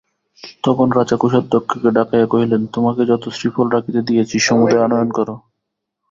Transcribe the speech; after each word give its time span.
তখন 0.63 0.87
রাজা 0.91 1.15
কোষাধ্যক্ষকে 1.17 1.89
ডাকাইয়া 1.91 2.27
কহিলেন, 2.27 2.61
তোমাকে 2.75 3.01
যত 3.05 3.23
শ্রীফল 3.29 3.67
রাখিতে 3.71 3.99
দিয়াছি 4.07 4.37
সমূদয় 4.39 4.83
আনয়ন 4.83 5.09
কর। 5.11 5.27